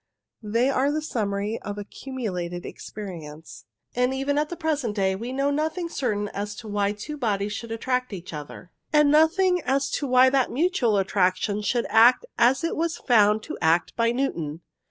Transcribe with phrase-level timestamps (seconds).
[0.41, 3.65] They are the summary of accumulated experience,
[3.95, 7.53] and even at the present day we know nothing certain as to why two bodies
[7.53, 12.63] should attract each other, and nothing as to why that mutual attraction should act as
[12.63, 14.61] it was found to act by Newton.